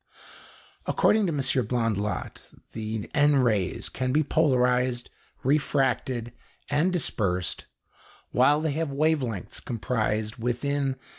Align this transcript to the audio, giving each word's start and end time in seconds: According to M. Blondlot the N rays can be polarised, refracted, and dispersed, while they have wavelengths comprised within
According 0.87 1.27
to 1.27 1.31
M. 1.31 1.41
Blondlot 1.67 2.49
the 2.71 3.07
N 3.13 3.35
rays 3.35 3.87
can 3.87 4.11
be 4.11 4.23
polarised, 4.23 5.11
refracted, 5.43 6.33
and 6.71 6.91
dispersed, 6.91 7.65
while 8.31 8.61
they 8.61 8.71
have 8.71 8.89
wavelengths 8.89 9.63
comprised 9.63 10.37
within 10.37 10.95